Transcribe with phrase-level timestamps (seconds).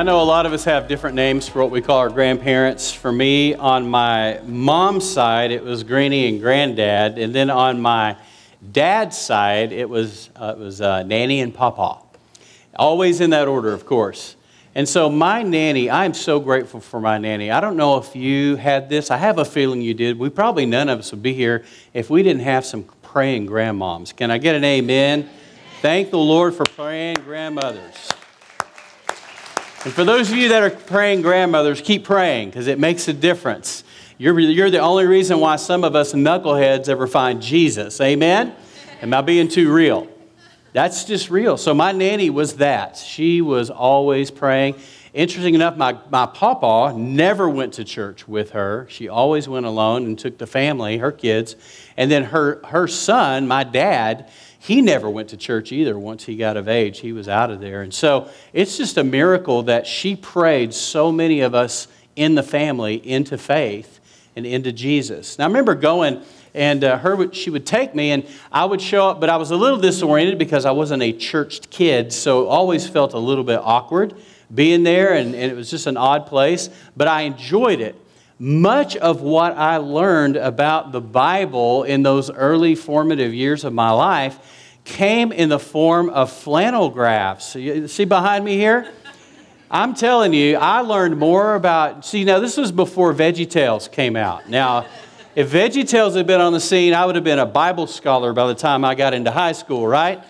[0.00, 2.90] I know a lot of us have different names for what we call our grandparents.
[2.90, 8.16] For me, on my mom's side, it was Granny and Granddad, and then on my
[8.72, 11.98] dad's side, it was uh, it was uh, Nanny and Papa.
[12.76, 14.36] Always in that order, of course.
[14.74, 17.50] And so, my nanny, I'm so grateful for my nanny.
[17.50, 19.10] I don't know if you had this.
[19.10, 20.18] I have a feeling you did.
[20.18, 21.62] We probably none of us would be here
[21.92, 24.16] if we didn't have some praying grandmoms.
[24.16, 25.28] Can I get an amen?
[25.82, 28.08] Thank the Lord for praying grandmothers.
[29.82, 33.14] And for those of you that are praying grandmothers, keep praying because it makes a
[33.14, 33.82] difference.
[34.18, 37.98] You're, you're the only reason why some of us knuckleheads ever find Jesus.
[37.98, 38.54] Amen?
[39.00, 40.06] Am I being too real?
[40.74, 41.56] That's just real.
[41.56, 42.98] So my nanny was that.
[42.98, 44.74] She was always praying.
[45.14, 48.86] Interesting enough, my, my papa never went to church with her.
[48.90, 51.56] She always went alone and took the family, her kids.
[51.96, 54.30] And then her, her son, my dad,
[54.62, 57.00] he never went to church either once he got of age.
[57.00, 57.80] He was out of there.
[57.80, 62.42] And so it's just a miracle that she prayed so many of us in the
[62.42, 64.00] family into faith
[64.36, 65.38] and into Jesus.
[65.38, 66.22] Now, I remember going
[66.52, 69.52] and uh, her she would take me and i would show up but i was
[69.52, 73.60] a little disoriented because i wasn't a churched kid so always felt a little bit
[73.62, 74.12] awkward
[74.52, 77.94] being there and, and it was just an odd place but i enjoyed it
[78.40, 83.90] much of what I learned about the Bible in those early formative years of my
[83.90, 84.38] life
[84.82, 87.54] came in the form of flannel graphs.
[87.54, 88.90] You see behind me here?
[89.70, 92.06] I'm telling you, I learned more about.
[92.06, 94.48] See, now this was before VeggieTales came out.
[94.48, 94.86] Now,
[95.36, 98.46] if VeggieTales had been on the scene, I would have been a Bible scholar by
[98.46, 100.24] the time I got into high school, right?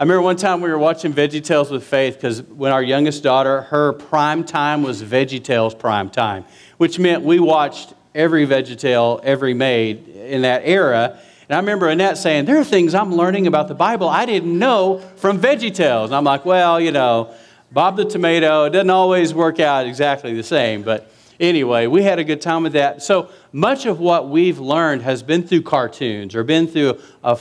[0.00, 3.60] I remember one time we were watching VeggieTales with Faith because when our youngest daughter,
[3.60, 6.46] her prime time was VeggieTales prime time
[6.78, 11.18] which meant we watched every VeggieTale every made in that era.
[11.46, 14.58] And I remember Annette saying, There are things I'm learning about the Bible I didn't
[14.58, 16.06] know from VeggieTales.
[16.06, 17.34] And I'm like, Well, you know,
[17.70, 20.82] Bob the Tomato, it doesn't always work out exactly the same.
[20.82, 23.02] But anyway, we had a good time with that.
[23.02, 27.36] So much of what we've learned has been through cartoons or been through a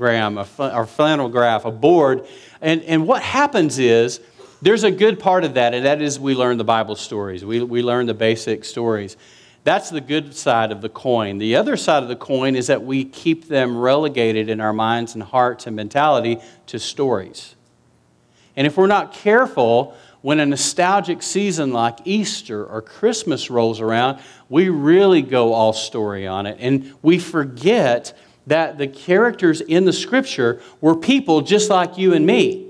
[0.00, 2.26] a, or flannel graph, a board.
[2.60, 4.20] And, and what happens is,
[4.62, 7.44] there's a good part of that, and that is we learn the Bible stories.
[7.44, 9.16] We, we learn the basic stories.
[9.64, 11.38] That's the good side of the coin.
[11.38, 15.14] The other side of the coin is that we keep them relegated in our minds
[15.14, 17.54] and hearts and mentality to stories.
[18.56, 24.20] And if we're not careful, when a nostalgic season like Easter or Christmas rolls around,
[24.50, 26.58] we really go all story on it.
[26.60, 28.14] And we forget
[28.46, 32.66] that the characters in the scripture were people just like you and me.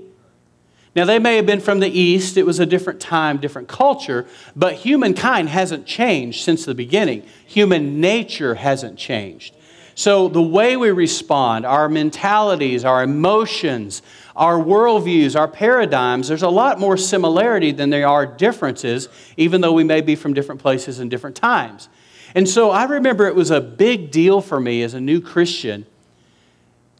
[0.93, 4.27] Now, they may have been from the East, it was a different time, different culture,
[4.57, 7.23] but humankind hasn't changed since the beginning.
[7.45, 9.55] Human nature hasn't changed.
[9.95, 14.01] So, the way we respond, our mentalities, our emotions,
[14.35, 19.07] our worldviews, our paradigms, there's a lot more similarity than there are differences,
[19.37, 21.87] even though we may be from different places and different times.
[22.33, 25.85] And so, I remember it was a big deal for me as a new Christian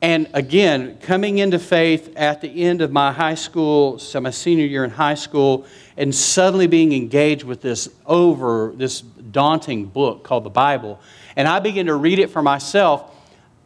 [0.02, 4.66] and again, coming into faith at the end of my high school, so my senior
[4.66, 10.44] year in high school, and suddenly being engaged with this over, this daunting book called
[10.44, 11.00] the Bible.
[11.36, 13.16] And I began to read it for myself.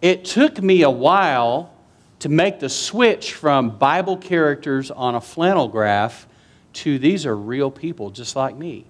[0.02, 1.74] It took me a while
[2.20, 6.28] to make the switch from Bible characters on a flannel graph
[6.74, 8.86] to these are real people just like me.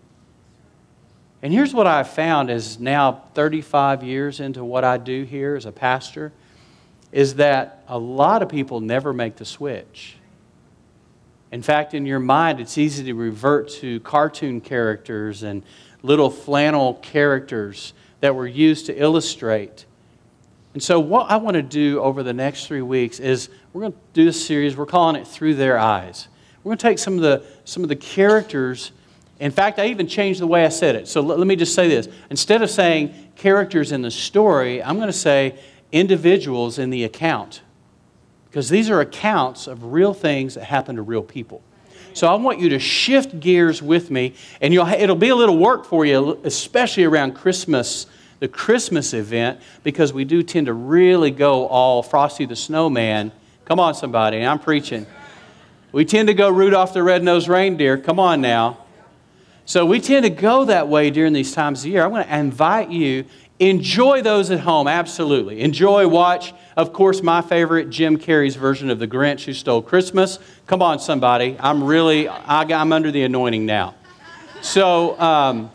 [1.45, 5.67] And here's what I've found is now 35 years into what I do here as
[5.67, 6.31] a pastor
[7.11, 10.16] is that a lot of people never make the switch.
[11.51, 15.61] In fact, in your mind, it's easy to revert to cartoon characters and
[16.01, 19.85] little flannel characters that were used to illustrate.
[20.73, 23.94] And so, what I want to do over the next three weeks is we're going
[23.94, 26.28] to do this series, we're calling it Through Their Eyes.
[26.63, 28.91] We're going to take some of the, some of the characters.
[29.45, 31.07] In fact, I even changed the way I said it.
[31.07, 32.09] So, let, let me just say this.
[32.31, 35.53] Instead of saying characters in the story, I'm going to say
[35.91, 37.61] individuals in the account
[38.46, 41.61] because these are accounts of real things that happen to real people.
[42.16, 45.85] So I want you to shift gears with me, and it'll be a little work
[45.85, 48.08] for you, especially around Christmas,
[48.40, 53.31] the Christmas event, because we do tend to really go all Frosty the Snowman.
[53.66, 55.05] Come on, somebody, I'm preaching.
[55.91, 57.99] We tend to go Rudolph the Red-Nosed Reindeer.
[57.99, 58.79] Come on now.
[59.66, 62.03] So we tend to go that way during these times of year.
[62.03, 63.26] I want to invite you
[63.59, 65.62] Enjoy those at home, absolutely.
[65.62, 66.53] Enjoy, watch.
[66.76, 70.40] Of course, my favorite, Jim Carrey's version of The Grinch Who Stole Christmas.
[70.67, 71.56] Come on, somebody.
[71.62, 73.96] I'm really, I, am under the anointing now.
[74.62, 75.72] So, um,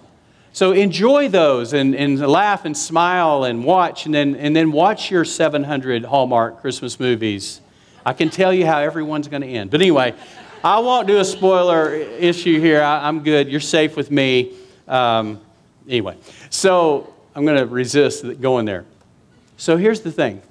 [0.53, 5.11] so enjoy those and, and laugh and smile and watch, and then, and then watch
[5.11, 7.63] your 700 Hallmark Christmas movies.
[8.05, 9.71] I can tell you how everyone's going to end.
[9.71, 10.15] But anyway,
[10.63, 12.83] I won't do a spoiler issue here.
[12.83, 13.49] I, am good.
[13.49, 14.55] You're safe with me.
[14.87, 15.41] Um,
[15.89, 16.19] anyway,
[16.51, 18.85] so I'm going to resist going there.
[19.57, 20.43] So here's the thing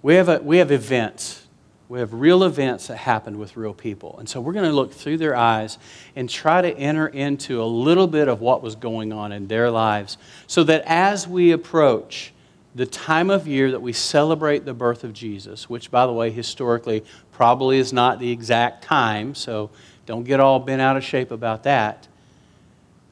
[0.00, 1.42] we have, a, we have events.
[1.90, 4.16] We have real events that happened with real people.
[4.18, 5.78] And so we're going to look through their eyes
[6.16, 9.70] and try to enter into a little bit of what was going on in their
[9.70, 10.16] lives
[10.46, 12.32] so that as we approach
[12.76, 16.30] the time of year that we celebrate the birth of Jesus, which, by the way,
[16.30, 17.02] historically
[17.36, 19.68] probably is not the exact time, so
[20.06, 22.08] don't get all bent out of shape about that.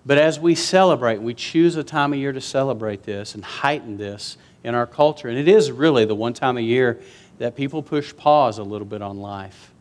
[0.07, 3.99] But as we celebrate, we choose a time of year to celebrate this and heighten
[3.99, 5.29] this in our culture.
[5.29, 7.01] And it is really the one time a year
[7.37, 9.73] that people push pause a little bit on life.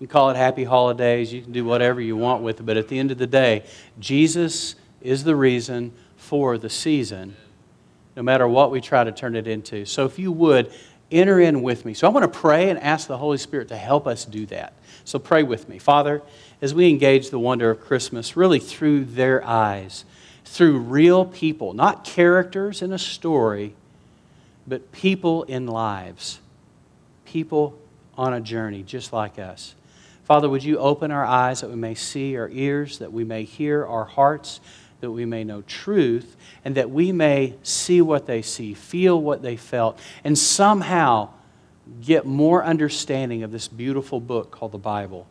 [0.00, 2.88] You call it happy holidays, you can do whatever you want with it, but at
[2.88, 3.64] the end of the day,
[3.98, 7.36] Jesus is the reason for the season
[8.18, 9.84] no matter what we try to turn it into.
[9.84, 10.72] So if you would,
[11.10, 11.94] enter in with me.
[11.94, 14.72] So I want to pray and ask the Holy Spirit to help us do that.
[15.04, 15.78] So pray with me.
[15.78, 16.22] Father,
[16.60, 20.04] as we engage the wonder of Christmas, really through their eyes,
[20.44, 23.74] through real people, not characters in a story,
[24.66, 26.40] but people in lives,
[27.24, 27.78] people
[28.16, 29.74] on a journey just like us.
[30.24, 33.44] Father, would you open our eyes that we may see, our ears that we may
[33.44, 34.60] hear, our hearts
[35.00, 39.42] that we may know truth, and that we may see what they see, feel what
[39.42, 41.28] they felt, and somehow
[42.02, 45.26] get more understanding of this beautiful book called the Bible.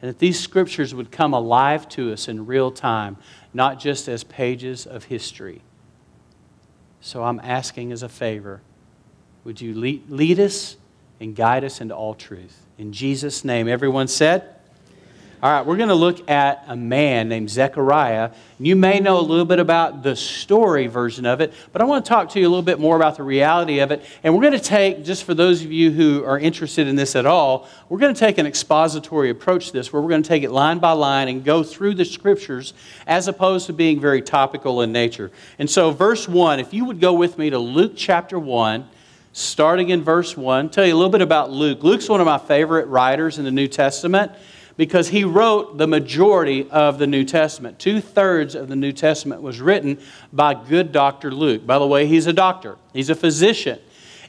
[0.00, 3.16] And that these scriptures would come alive to us in real time,
[3.52, 5.62] not just as pages of history.
[7.00, 8.60] So I'm asking as a favor
[9.44, 10.76] would you lead, us
[11.20, 12.66] and guide us into all truth?
[12.76, 14.57] In Jesus' name, everyone said,
[15.40, 18.32] all right, we're going to look at a man named Zechariah.
[18.58, 22.04] You may know a little bit about the story version of it, but I want
[22.04, 24.04] to talk to you a little bit more about the reality of it.
[24.24, 27.14] And we're going to take, just for those of you who are interested in this
[27.14, 30.28] at all, we're going to take an expository approach to this where we're going to
[30.28, 32.74] take it line by line and go through the scriptures
[33.06, 35.30] as opposed to being very topical in nature.
[35.60, 38.88] And so, verse 1, if you would go with me to Luke chapter 1
[39.34, 40.68] starting in verse 1.
[40.70, 41.84] Tell you a little bit about Luke.
[41.84, 44.32] Luke's one of my favorite writers in the New Testament
[44.78, 47.78] because he wrote the majority of the New Testament.
[47.78, 49.98] Two thirds of the New Testament was written
[50.32, 51.32] by good Dr.
[51.32, 51.66] Luke.
[51.66, 53.78] By the way, he's a doctor, he's a physician.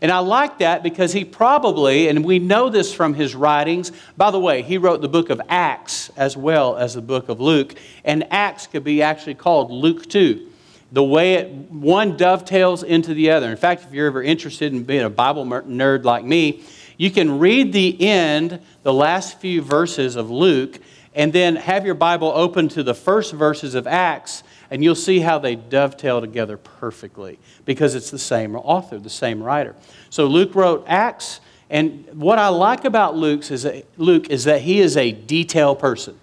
[0.01, 4.31] And I like that because he probably, and we know this from his writings, by
[4.31, 7.75] the way, he wrote the book of Acts as well as the book of Luke.
[8.06, 10.48] And Acts could be actually called Luke 2
[10.92, 13.51] the way it one dovetails into the other.
[13.51, 16.63] In fact, if you're ever interested in being a Bible nerd like me,
[17.00, 20.80] you can read the end, the last few verses of Luke,
[21.16, 25.22] and then have your Bible open to the first verses of Acts, and you'll see
[25.22, 29.78] how they dovetail together perfectly because it's the same author, the same writer.
[30.10, 34.62] So Luke wrote Acts, and what I like about Luke's is that, Luke is that
[34.62, 36.19] he is a detail person.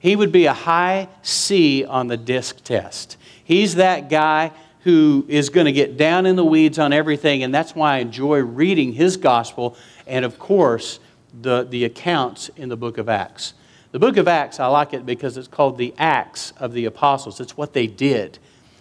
[0.00, 3.18] He would be a high C on the DISC test.
[3.44, 4.52] He's that guy
[4.84, 7.98] who is going to get down in the weeds on everything, and that's why I
[7.98, 11.00] enjoy reading his gospel and, of course,
[11.42, 13.54] the, the accounts in the book of Acts.
[13.92, 17.40] The book of Acts, I like it because it's called the Acts of the Apostles.
[17.40, 18.38] It's what they did.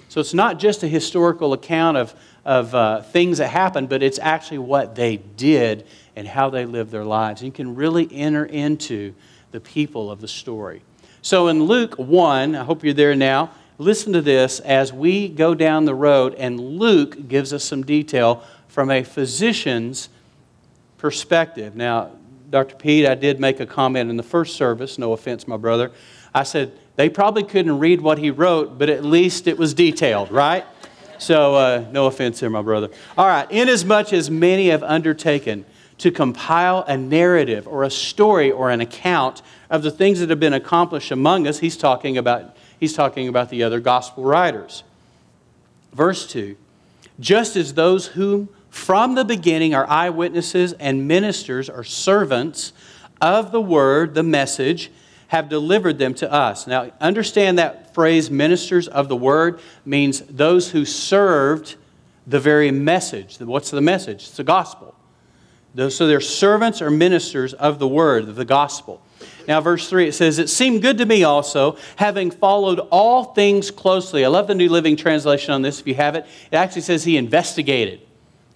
[0.10, 2.16] So it's not just a historical account of,
[2.46, 6.92] of uh, things that happened, but it's actually what they did and how they lived
[6.92, 7.42] their lives.
[7.42, 9.14] And you can really enter into
[9.52, 10.82] the people of the story.
[11.22, 15.56] So in Luke 1, I hope you're there now, listen to this as we go
[15.56, 20.10] down the road, and Luke gives us some detail from a physician's
[21.04, 21.76] perspective.
[21.76, 22.12] Now,
[22.50, 22.78] Dr.
[22.78, 25.92] Pete, I did make a comment in the first service, no offense, my brother.
[26.34, 30.32] I said, they probably couldn't read what he wrote, but at least it was detailed,
[30.32, 30.64] right?
[31.18, 32.88] So, uh, no offense there, my brother.
[33.18, 35.66] All right, inasmuch as many have undertaken
[35.98, 40.40] to compile a narrative or a story or an account of the things that have
[40.40, 44.86] been accomplished among us, he's talking about, he's talking about the other gospel writers.
[45.92, 46.56] Verse 2
[47.20, 52.74] Just as those whom from the beginning are eyewitnesses and ministers or servants
[53.22, 54.92] of the word, the message,
[55.28, 56.66] have delivered them to us.
[56.66, 61.76] Now, understand that phrase, ministers of the word, means those who served
[62.26, 63.40] the very message.
[63.40, 64.24] What's the message?
[64.24, 64.96] It's the gospel.
[65.90, 69.04] So they're servants or ministers of the word, of the gospel.
[69.48, 73.70] Now, verse 3, it says, It seemed good to me also, having followed all things
[73.70, 74.26] closely.
[74.26, 76.26] I love the New Living Translation on this if you have it.
[76.52, 78.02] It actually says he investigated.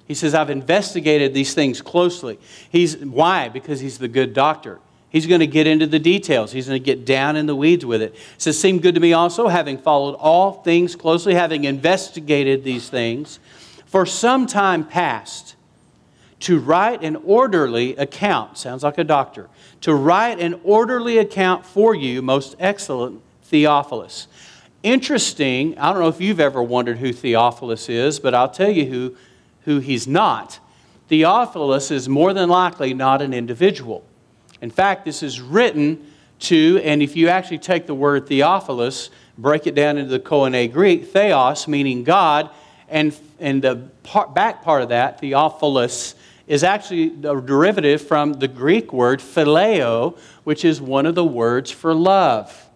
[0.07, 2.39] He says, I've investigated these things closely.
[2.69, 3.49] He's, why?
[3.49, 4.79] Because he's the good doctor.
[5.09, 6.51] He's going to get into the details.
[6.51, 8.13] He's going to get down in the weeds with it.
[8.13, 12.89] It says, Seemed good to me also, having followed all things closely, having investigated these
[12.89, 13.39] things
[13.85, 15.55] for some time past,
[16.41, 18.57] to write an orderly account.
[18.57, 19.49] Sounds like a doctor.
[19.81, 24.27] To write an orderly account for you, most excellent Theophilus.
[24.83, 28.85] Interesting, I don't know if you've ever wondered who Theophilus is, but I'll tell you
[28.85, 29.15] who,
[29.67, 30.59] who he's not.
[31.09, 34.01] Theophilus is more than likely not an individual.
[34.61, 36.09] In fact, this is written
[36.39, 40.71] to, and if you actually take the word Theophilus, break it down into the Koine
[40.71, 42.49] Greek, theos meaning God,
[42.87, 46.15] and, and the part, back part of that, Theophilus,
[46.47, 51.71] is actually a derivative from the Greek word phileo, which is one of the words
[51.71, 52.69] for love.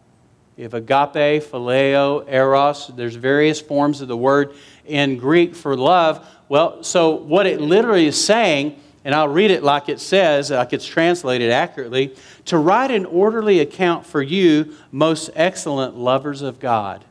[0.58, 2.92] You have agape, phileo, eros.
[2.94, 4.54] There's various forms of the word
[4.92, 6.28] in Greek for love.
[6.50, 10.74] Well, so what it literally is saying, and I'll read it like it says, like
[10.74, 17.06] it's translated accurately to write an orderly account for you, most excellent lovers of God.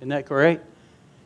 [0.00, 0.60] Isn't that great?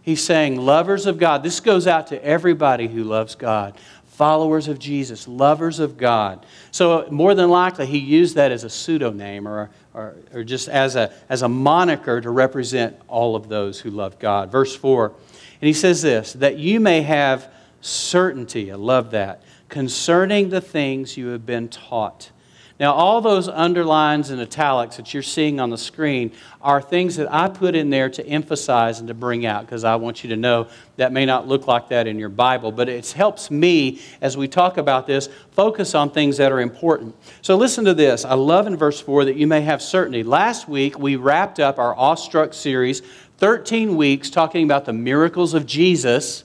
[0.02, 1.42] He's saying, lovers of God.
[1.42, 3.76] This goes out to everybody who loves God
[4.16, 6.46] followers of Jesus, lovers of God.
[6.70, 10.96] So, more than likely, he used that as a pseudonym or, or, or, just as
[10.96, 14.50] a, as a moniker to represent all of those who love God.
[14.50, 15.12] Verse 4,
[15.60, 21.16] and he says this that you may have certainty, I love that, concerning the things
[21.16, 22.30] you have been taught.
[22.78, 27.32] Now, all those underlines and italics that you're seeing on the screen are things that
[27.32, 30.36] I put in there to emphasize and to bring out because I want you to
[30.36, 34.36] know that may not look like that in your Bible, but it helps me as
[34.36, 37.16] we talk about this focus on things that are important.
[37.40, 38.26] So, listen to this.
[38.26, 40.22] I love in verse 4 that you may have certainty.
[40.22, 43.00] Last week, we wrapped up our Awestruck series,
[43.38, 46.44] 13 weeks, talking about the miracles of Jesus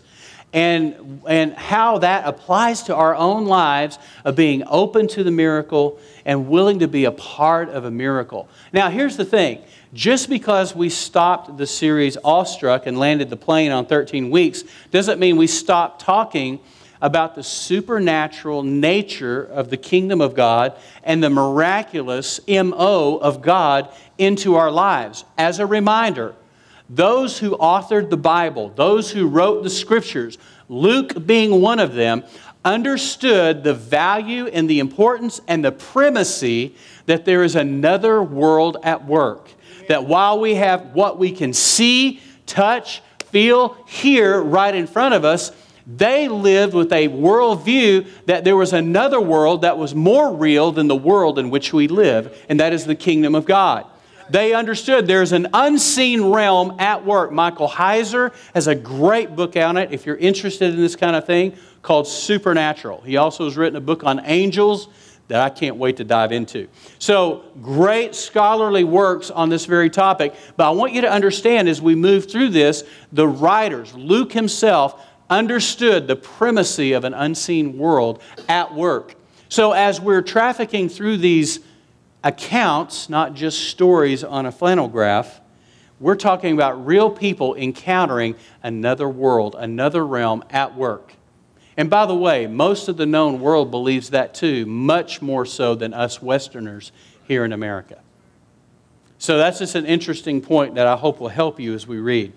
[0.54, 6.00] and, and how that applies to our own lives of being open to the miracle
[6.26, 8.50] and willing to be a part of a miracle.
[8.74, 13.72] Now, here's the thing just because we stopped the series Awestruck and landed the plane
[13.72, 16.60] on 13 weeks doesn't mean we stopped talking
[17.02, 23.90] about the supernatural nature of the kingdom of God and the miraculous MO of God
[24.18, 25.26] into our lives.
[25.38, 26.36] As a reminder,
[26.94, 32.24] those who authored the Bible, those who wrote the scriptures, Luke being one of them,
[32.66, 39.06] understood the value and the importance and the primacy that there is another world at
[39.06, 39.50] work.
[39.88, 45.24] That while we have what we can see, touch, feel, hear right in front of
[45.26, 45.54] us,
[45.88, 50.88] they lived with a worldview that there was another world that was more real than
[50.88, 53.88] the world in which we live, and that is the kingdom of God.
[54.32, 57.34] They understood there's an unseen realm at work.
[57.34, 61.26] Michael Heiser has a great book on it if you're interested in this kind of
[61.26, 63.02] thing called Supernatural.
[63.02, 64.88] He also has written a book on angels
[65.28, 66.70] that I can't wait to dive into.
[66.98, 70.34] So, great scholarly works on this very topic.
[70.56, 75.06] But I want you to understand as we move through this, the writers, Luke himself,
[75.30, 79.16] understood the primacy of an unseen world at work.
[79.50, 81.60] So, as we're trafficking through these
[82.24, 85.42] accounts, not just stories on a flannel graph.
[86.00, 91.14] We're talking about real people encountering another world, another realm at work.
[91.78, 95.76] And by the way, most of the known world believes that too, much more so
[95.76, 96.92] than us Westerners
[97.28, 98.00] here in America.
[99.18, 102.34] So that's just an interesting point that I hope will help you as we read.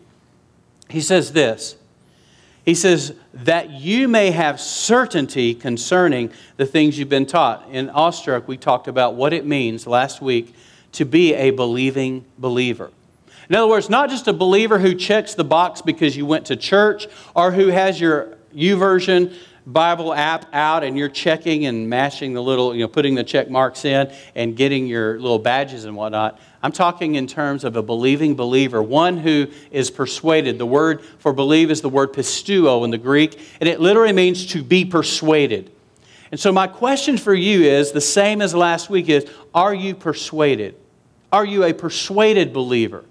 [0.88, 1.76] He says this
[2.64, 7.68] he says, that you may have certainty concerning the things you've been taught.
[7.70, 10.54] In Awestruck, we talked about what it means last week
[10.92, 12.90] to be a believing believer.
[13.48, 16.56] In other words, not just a believer who checks the box because you went to
[16.56, 19.34] church or who has your YouVersion
[19.66, 23.48] Bible app out and you're checking and mashing the little, you know, putting the check
[23.48, 26.38] marks in and getting your little badges and whatnot.
[26.62, 30.58] I'm talking in terms of a believing believer, one who is persuaded.
[30.58, 34.46] The word for believe is the word pistuo in the Greek, and it literally means
[34.48, 35.70] to be persuaded.
[36.30, 39.94] And so my question for you is the same as last week is are you
[39.94, 40.74] persuaded?
[41.32, 43.04] Are you a persuaded believer?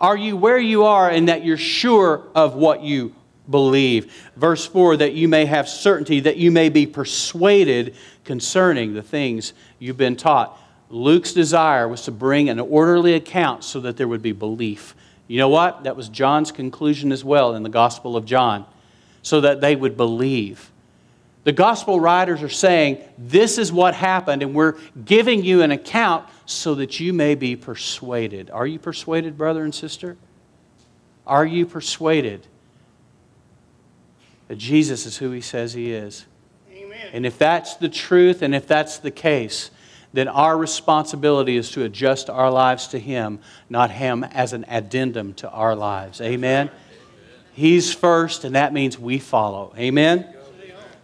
[0.00, 3.14] Are you where you are in that you're sure of what you
[3.48, 4.12] believe?
[4.36, 7.94] Verse 4 that you may have certainty, that you may be persuaded
[8.24, 10.58] concerning the things you've been taught.
[10.90, 14.94] Luke's desire was to bring an orderly account so that there would be belief.
[15.26, 15.84] You know what?
[15.84, 18.66] That was John's conclusion as well in the Gospel of John,
[19.22, 20.70] so that they would believe.
[21.44, 26.28] The gospel writers are saying, This is what happened, and we're giving you an account
[26.46, 28.50] so that you may be persuaded.
[28.50, 30.16] Are you persuaded, brother and sister?
[31.26, 32.46] Are you persuaded
[34.52, 36.26] that Jesus is who he says he is?
[36.70, 37.08] Amen.
[37.14, 39.70] And if that's the truth, and if that's the case,
[40.12, 43.38] then our responsibility is to adjust our lives to Him,
[43.70, 46.20] not Him as an addendum to our lives.
[46.20, 46.70] Amen?
[47.54, 49.72] He's first, and that means we follow.
[49.78, 50.28] Amen?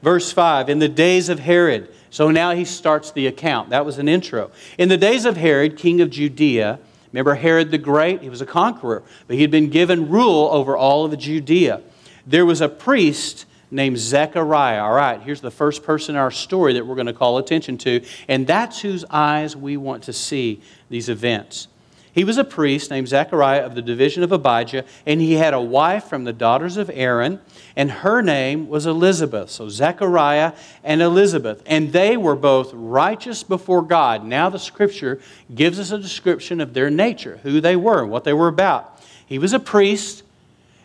[0.02, 3.71] Verse 5 In the days of Herod, so now he starts the account.
[3.71, 4.50] That was an intro.
[4.76, 6.81] In the days of Herod, king of Judea,
[7.14, 8.21] remember Herod the Great?
[8.21, 11.81] He was a conqueror, but he had been given rule over all of Judea.
[12.28, 14.82] There was a priest named Zechariah.
[14.82, 17.78] All right, here's the first person in our story that we're going to call attention
[17.78, 21.68] to, and that's whose eyes we want to see these events.
[22.12, 25.61] He was a priest named Zechariah of the division of Abijah, and he had a
[25.61, 27.40] wife from the daughters of Aaron,
[27.76, 29.49] and her name was Elizabeth.
[29.49, 30.52] So Zechariah
[30.85, 31.62] and Elizabeth.
[31.64, 34.25] And they were both righteous before God.
[34.25, 35.18] Now the scripture
[35.54, 39.00] gives us a description of their nature, who they were, and what they were about.
[39.25, 40.25] He was a priest,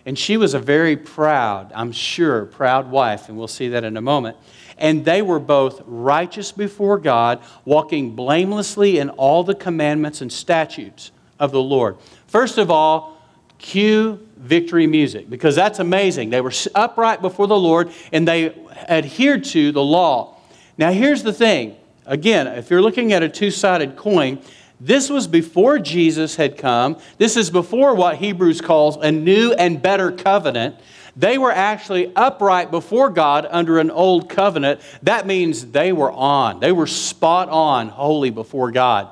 [0.05, 3.95] and she was a very proud, I'm sure, proud wife, and we'll see that in
[3.95, 4.37] a moment.
[4.77, 11.11] And they were both righteous before God, walking blamelessly in all the commandments and statutes
[11.39, 11.97] of the Lord.
[12.27, 13.17] First of all,
[13.59, 16.29] cue victory music because that's amazing.
[16.29, 18.53] They were upright before the Lord and they
[18.89, 20.37] adhered to the law.
[20.77, 24.39] Now, here's the thing again, if you're looking at a two sided coin,
[24.79, 26.97] this was before Jesus had come.
[27.17, 30.75] This is before what Hebrews calls a new and better covenant.
[31.15, 34.81] They were actually upright before God under an old covenant.
[35.03, 36.59] That means they were on.
[36.59, 39.09] They were spot on, holy before God.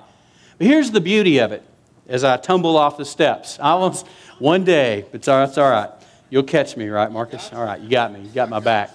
[0.58, 1.64] But here's the beauty of it
[2.08, 3.60] as I tumble off the steps.
[3.60, 4.08] I almost,
[4.40, 5.90] one day, it's all, it's all right.
[6.30, 7.52] You'll catch me, right, Marcus?
[7.54, 8.22] All right, you got me.
[8.22, 8.92] You got my back.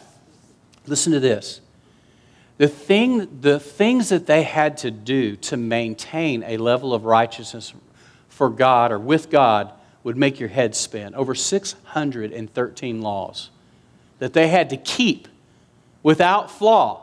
[0.86, 1.60] Listen to this.
[2.58, 7.74] The, thing, the things that they had to do to maintain a level of righteousness
[8.28, 9.72] for God or with God
[10.04, 11.14] would make your head spin.
[11.14, 13.50] Over 613 laws
[14.18, 15.28] that they had to keep
[16.02, 17.02] without flaw.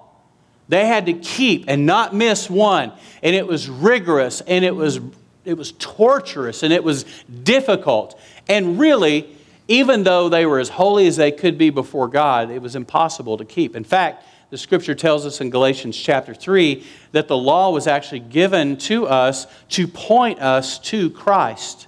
[0.69, 2.91] They had to keep and not miss one.
[3.21, 4.99] And it was rigorous and it was
[5.45, 7.03] it was torturous and it was
[7.43, 8.17] difficult.
[8.47, 9.27] And really,
[9.67, 13.37] even though they were as holy as they could be before God, it was impossible
[13.37, 13.75] to keep.
[13.75, 18.19] In fact, the scripture tells us in Galatians chapter 3 that the law was actually
[18.19, 21.87] given to us to point us to Christ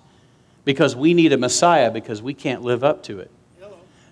[0.63, 3.30] because we need a Messiah because we can't live up to it.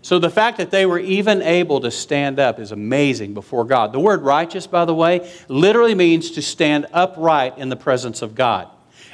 [0.03, 3.91] So the fact that they were even able to stand up is amazing before God.
[3.91, 8.35] The word righteous, by the way, literally means to stand upright in the presence of
[8.35, 8.69] God.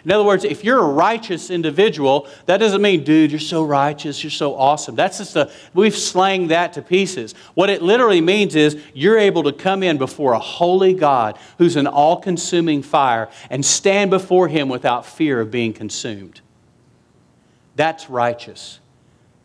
[0.05, 4.23] In other words, if you're a righteous individual, that doesn't mean, dude, you're so righteous,
[4.23, 4.95] you're so awesome.
[4.95, 7.33] That's just a, we've slanged that to pieces.
[7.53, 11.75] What it literally means is you're able to come in before a holy God who's
[11.75, 16.41] an all consuming fire and stand before him without fear of being consumed.
[17.75, 18.79] That's righteous.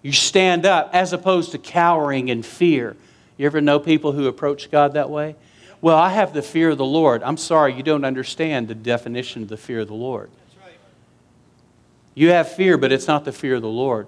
[0.03, 2.97] You stand up as opposed to cowering in fear.
[3.37, 5.35] You ever know people who approach God that way?
[5.81, 7.23] Well, I have the fear of the Lord.
[7.23, 10.31] I'm sorry, you don't understand the definition of the fear of the Lord.
[12.15, 14.07] You have fear, but it's not the fear of the Lord.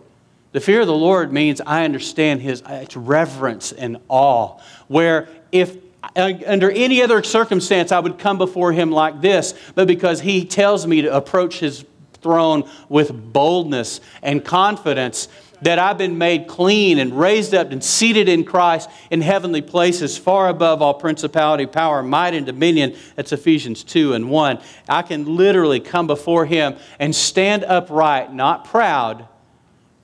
[0.53, 4.59] The fear of the Lord means I understand his it's reverence and awe.
[4.89, 5.77] Where if
[6.15, 10.45] uh, under any other circumstance I would come before him like this, but because he
[10.45, 11.85] tells me to approach his
[12.27, 15.29] throne with boldness and confidence,
[15.63, 20.19] that I've been made clean and raised up and seated in Christ in heavenly places,
[20.19, 22.95] far above all principality, power, might, and dominion.
[23.15, 24.61] That's Ephesians 2 and 1.
[24.89, 29.29] I can literally come before Him and stand upright, not proud,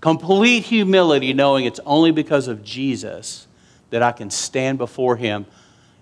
[0.00, 3.46] complete humility, knowing it's only because of Jesus
[3.90, 5.44] that I can stand before Him.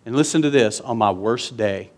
[0.06, 1.90] And listen to this on my worst day.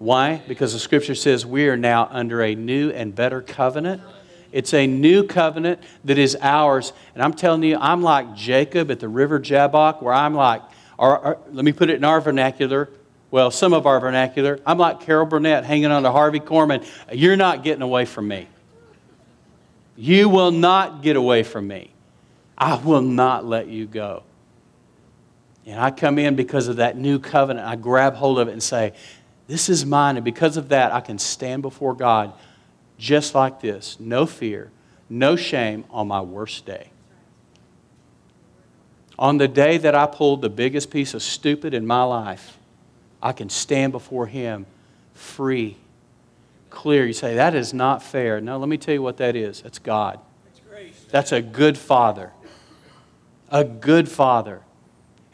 [0.00, 0.42] Why?
[0.48, 4.02] Because the scripture says we are now under a new and better covenant
[4.52, 6.92] it's a new covenant that is ours.
[7.14, 10.62] And I'm telling you, I'm like Jacob at the river Jabbok, where I'm like,
[10.98, 12.90] or, or, let me put it in our vernacular.
[13.30, 14.58] Well, some of our vernacular.
[14.66, 16.84] I'm like Carol Burnett hanging on to Harvey Korman.
[17.12, 18.48] You're not getting away from me.
[19.96, 21.92] You will not get away from me.
[22.58, 24.24] I will not let you go.
[25.64, 27.66] And I come in because of that new covenant.
[27.66, 28.94] I grab hold of it and say,
[29.50, 30.16] This is mine.
[30.16, 32.32] And because of that, I can stand before God
[32.98, 34.70] just like this no fear,
[35.08, 36.90] no shame on my worst day.
[39.18, 42.58] On the day that I pulled the biggest piece of stupid in my life,
[43.20, 44.66] I can stand before Him
[45.14, 45.76] free,
[46.70, 47.04] clear.
[47.04, 48.40] You say, that is not fair.
[48.40, 49.62] No, let me tell you what that is.
[49.62, 50.20] That's God.
[51.10, 52.30] That's a good Father.
[53.50, 54.62] A good Father.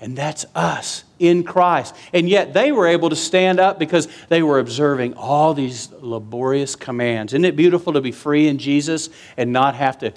[0.00, 1.94] And that's us in Christ.
[2.12, 6.76] And yet they were able to stand up because they were observing all these laborious
[6.76, 7.32] commands.
[7.32, 10.12] Isn't it beautiful to be free in Jesus and not have to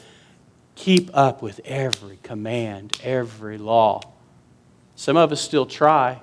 [0.75, 4.01] keep up with every command, every law?
[4.95, 6.21] Some of us still try.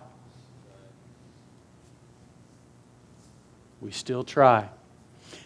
[3.81, 4.69] We still try.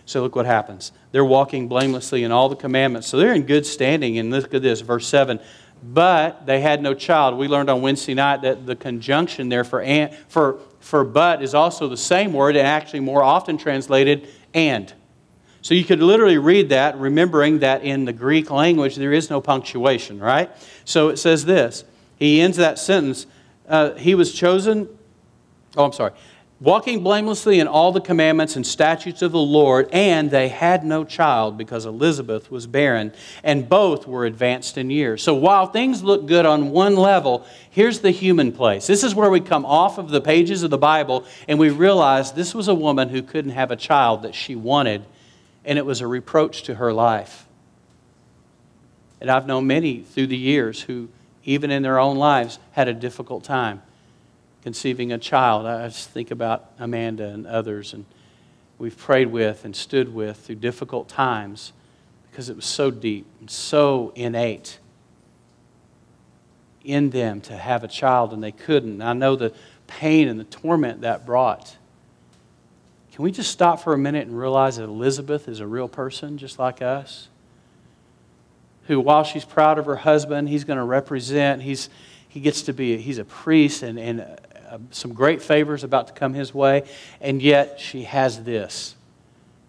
[0.07, 0.91] So look what happens.
[1.13, 3.07] They're walking blamelessly in all the commandments.
[3.07, 4.19] So they're in good standing.
[4.19, 5.39] And look at this, verse 7
[5.83, 7.37] but they had no child.
[7.37, 11.55] We learned on Wednesday night that the conjunction there for, and, for, for but is
[11.55, 14.93] also the same word and actually more often translated and.
[15.63, 19.41] So you could literally read that, remembering that in the Greek language there is no
[19.41, 20.51] punctuation, right?
[20.85, 21.85] So it says this.
[22.17, 23.27] He ends that sentence.
[23.69, 24.89] Uh, he was chosen,
[25.77, 26.13] oh, I'm sorry
[26.61, 31.05] walking blamelessly in all the commandments and statutes of the Lord, and they had no
[31.05, 35.23] child because Elizabeth was barren, and both were advanced in years.
[35.23, 38.87] So while things look good on one level, here's the human place.
[38.87, 42.33] This is where we come off of the pages of the Bible and we realize
[42.33, 45.05] this was a woman who couldn't have a child that she wanted,
[45.65, 47.47] and it was a reproach to her life.
[49.19, 51.09] And I've known many through the years who,
[51.45, 53.83] even in their own lives, had a difficult time
[54.63, 55.67] conceiving a child.
[55.67, 58.05] I just think about Amanda and others, and
[58.79, 61.73] we've prayed with and stood with through difficult times
[62.31, 64.79] because it was so deep and so innate
[66.85, 69.03] in them to have a child, and they couldn't.
[69.03, 69.53] I know the
[69.87, 71.77] pain and the torment that brought.
[73.13, 76.39] Can we just stop for a minute and realize that Elizabeth is a real person
[76.39, 77.29] just like us?
[78.87, 81.91] Who, while she's proud of her husband, he's going to represent, he's,
[82.29, 84.39] he gets to be, he's a priest and, and
[84.71, 86.85] uh, some great favors about to come his way,
[87.21, 88.95] and yet she has this.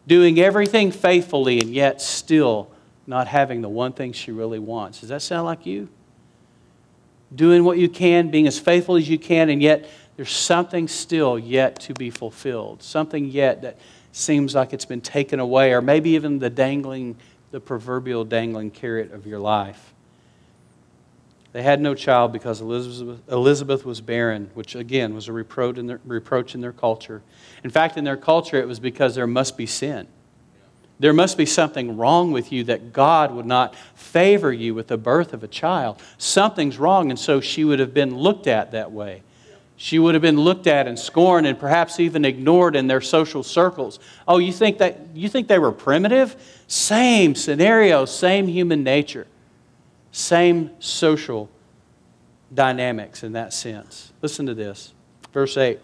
[0.07, 2.71] Doing everything faithfully, and yet still
[3.07, 4.99] not having the one thing she really wants.
[4.99, 5.89] Does that sound like you?
[7.33, 11.39] Doing what you can, being as faithful as you can, and yet there's something still
[11.39, 12.83] yet to be fulfilled.
[12.83, 13.79] Something yet that
[14.11, 17.15] seems like it's been taken away, or maybe even the dangling,
[17.49, 19.93] the proverbial dangling carrot of your life.
[21.53, 25.87] They had no child because Elizabeth, Elizabeth was barren, which again was a reproach in,
[25.87, 27.21] their, reproach in their culture.
[27.63, 30.07] In fact, in their culture, it was because there must be sin.
[30.99, 34.97] There must be something wrong with you that God would not favor you with the
[34.97, 36.01] birth of a child.
[36.17, 39.23] Something's wrong, and so she would have been looked at that way.
[39.75, 43.41] She would have been looked at and scorned and perhaps even ignored in their social
[43.41, 43.99] circles.
[44.27, 46.35] Oh, you think that you think they were primitive?
[46.67, 49.25] Same scenario, same human nature.
[50.11, 51.49] Same social
[52.53, 54.11] dynamics in that sense.
[54.21, 54.93] Listen to this.
[55.33, 55.79] Verse 8.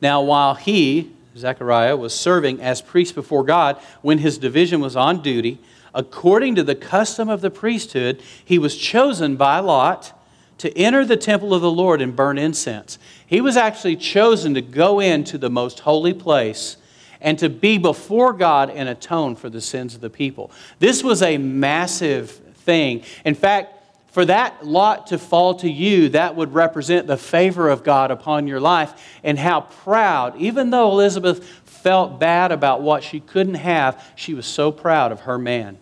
[0.00, 5.22] Now, while he, Zechariah, was serving as priest before God, when his division was on
[5.22, 5.58] duty,
[5.94, 10.16] according to the custom of the priesthood, he was chosen by Lot
[10.58, 12.98] to enter the temple of the Lord and burn incense.
[13.26, 16.76] He was actually chosen to go into the most holy place
[17.20, 20.50] and to be before God and atone for the sins of the people.
[20.78, 23.02] This was a massive thing.
[23.24, 23.74] In fact,
[24.12, 28.46] for that lot to fall to you, that would represent the favor of God upon
[28.46, 34.00] your life and how proud, even though Elizabeth felt bad about what she couldn't have,
[34.14, 35.78] she was so proud of her man.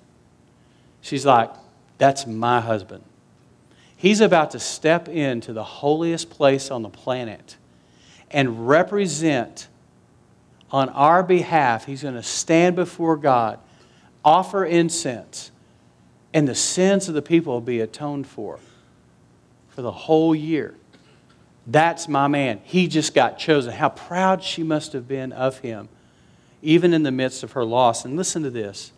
[1.02, 1.50] She's like,
[1.98, 3.04] That's my husband.
[3.94, 7.58] He's about to step into the holiest place on the planet
[8.30, 9.68] and represent
[10.70, 11.84] on our behalf.
[11.84, 13.58] He's going to stand before God,
[14.24, 15.50] offer incense
[16.38, 18.60] and the sins of the people will be atoned for
[19.70, 20.72] for the whole year.
[21.66, 22.60] That's my man.
[22.62, 23.72] He just got chosen.
[23.72, 25.88] How proud she must have been of him,
[26.62, 28.04] even in the midst of her loss.
[28.04, 28.92] And listen to this.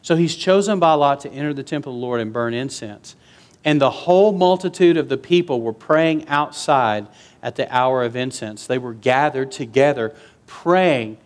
[0.00, 3.14] So he's chosen by Lot to enter the temple of the Lord and burn incense.
[3.62, 7.08] And the whole multitude of the people were praying outside
[7.42, 8.66] at the hour of incense.
[8.66, 10.14] They were gathered together,
[10.46, 11.18] praying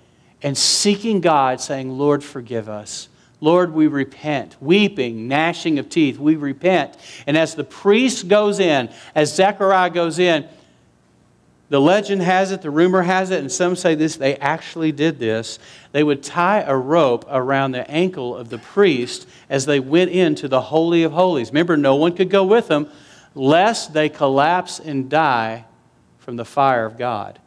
[0.43, 3.09] and seeking God, saying, Lord, forgive us.
[3.45, 4.57] Lord, we repent.
[4.61, 6.97] Weeping, gnashing of teeth, we repent.
[7.27, 10.49] And as the priest goes in, as Zechariah goes in,
[11.69, 15.19] the legend has it, the rumor has it, and some say this, they actually did
[15.19, 15.59] this.
[15.93, 20.49] They would tie a rope around the ankle of the priest as they went into
[20.49, 21.51] the Holy of Holies.
[21.51, 22.89] Remember, no one could go with them
[23.35, 25.67] lest they collapse and die
[26.19, 27.39] from the fire of God.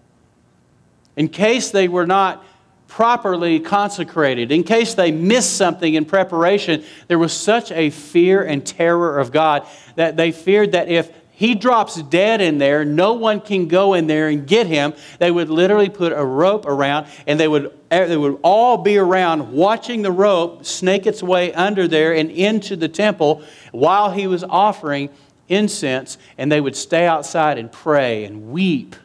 [1.15, 2.45] In case they were not
[2.87, 4.51] properly consecrated.
[4.51, 9.31] In case they missed something in preparation, there was such a fear and terror of
[9.31, 13.93] God that they feared that if he drops dead in there, no one can go
[13.93, 14.95] in there and get him.
[15.19, 18.97] They would literally put a rope around, and they would, eh, they would all be
[18.97, 24.25] around watching the rope snake its way under there and into the temple while he
[24.25, 25.09] was offering
[25.47, 28.95] incense, and they would stay outside and pray and weep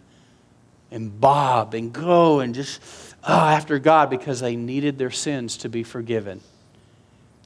[0.91, 2.81] and bob and go and just
[3.27, 6.41] after God because they needed their sins to be forgiven.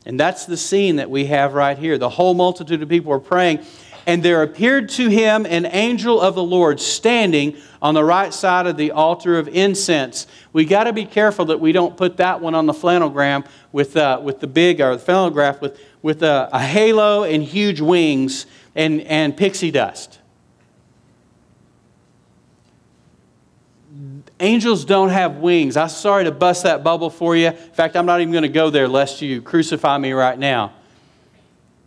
[0.07, 1.99] And that's the scene that we have right here.
[1.99, 3.65] The whole multitude of people were praying.
[4.07, 8.69] And there appeared to him an angel of the Lord standing on the right side
[8.69, 10.29] of the altar of incense.
[10.53, 13.97] We got to be careful that we don't put that one on the flannelgram with,
[13.97, 18.47] uh, with the big, or the flannelgraph with, with a, a halo and huge wings
[18.77, 20.21] and, and pixie dust.
[24.39, 25.77] Angels don't have wings.
[25.77, 27.49] I'm sorry to bust that bubble for you.
[27.49, 30.75] In fact, I'm not even going to go there lest you crucify me right now.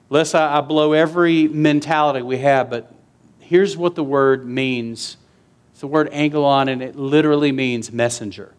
[0.10, 2.92] Lest I, I blow every mentality we have, but
[3.40, 5.18] here's what the word means.
[5.72, 8.54] It's the word angelon, and it literally means messenger.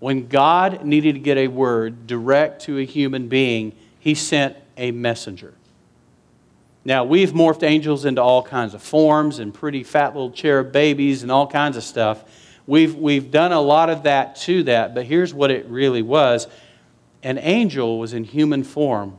[0.00, 4.90] When God needed to get a word direct to a human being, he sent a
[4.90, 5.54] messenger.
[6.84, 11.22] Now, we've morphed angels into all kinds of forms and pretty fat little cherub babies
[11.22, 12.24] and all kinds of stuff.
[12.68, 16.46] We've, we've done a lot of that to that, but here's what it really was
[17.22, 19.16] an angel was in human form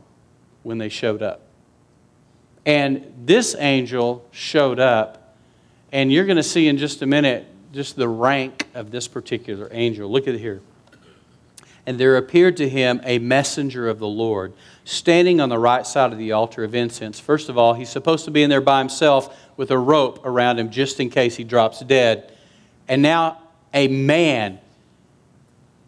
[0.62, 1.42] when they showed up.
[2.64, 5.36] And this angel showed up,
[5.90, 9.68] and you're going to see in just a minute just the rank of this particular
[9.72, 10.08] angel.
[10.08, 10.60] Look at it here.
[11.86, 14.52] And there appeared to him a messenger of the Lord
[14.84, 17.18] standing on the right side of the altar of incense.
[17.18, 20.60] First of all, he's supposed to be in there by himself with a rope around
[20.60, 22.32] him just in case he drops dead.
[22.90, 23.38] And now
[23.72, 24.58] a man,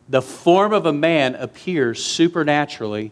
[0.08, 3.10] the form of a man appears supernaturally.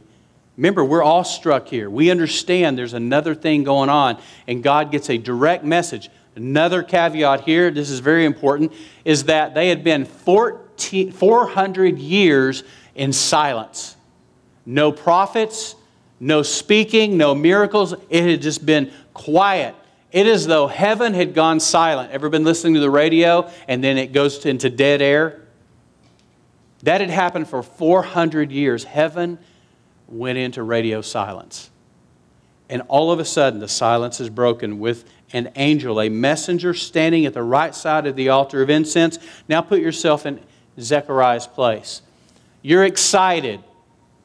[0.57, 1.91] Remember, we're Awestruck here.
[1.91, 6.09] We understand there's another thing going on, and God gets a direct message.
[6.37, 8.73] Another caveat here, this is very important,
[9.05, 12.63] is that they had been 14, 400 years
[12.95, 13.97] in silence.
[14.65, 15.75] No prophets,
[16.21, 17.93] no speaking, no miracles.
[18.09, 19.75] It had just been quiet.
[20.13, 22.11] It is though heaven had gone silent.
[22.11, 25.41] Ever been listening to the radio and then it goes into dead air?
[26.83, 28.85] That had happened for 400 years.
[28.85, 29.39] Heaven
[30.09, 31.71] went into radio silence.
[32.69, 37.27] And all of a sudden, the silence is broken with an angel, a messenger standing
[37.27, 39.19] at the right side of the altar of incense.
[39.49, 40.41] Now put yourself in
[40.79, 42.03] Zechariah's place.
[42.63, 43.63] You're excited.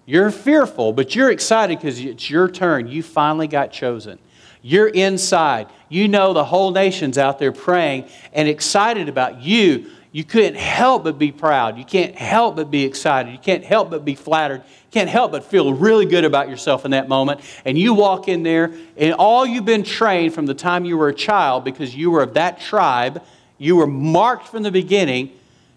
[0.06, 2.88] You're fearful, but you're excited because it's your turn.
[2.88, 4.19] You finally got chosen.
[4.67, 5.67] You're inside.
[5.89, 9.91] You know the whole nation's out there praying and excited about you.
[10.12, 11.78] You couldn't help but be proud.
[11.78, 13.32] You can't help but be excited.
[13.32, 14.63] You can't help but be flattered.
[14.65, 17.41] You can't help but feel really good about yourself in that moment.
[17.63, 21.10] And you walk in there, and all you've been trained from the time you were
[21.10, 23.21] a child, because you were of that tribe,
[23.60, 25.32] you were marked from the beginning